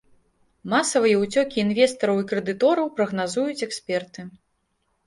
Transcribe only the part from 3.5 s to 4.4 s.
эксперты.